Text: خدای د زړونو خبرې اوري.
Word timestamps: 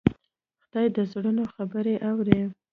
خدای 0.63 0.85
د 0.95 0.97
زړونو 1.11 1.43
خبرې 1.53 1.95
اوري. 2.09 2.39